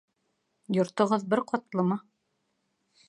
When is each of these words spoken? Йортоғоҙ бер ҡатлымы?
Йортоғоҙ 0.77 1.27
бер 1.33 1.43
ҡатлымы? 1.51 1.99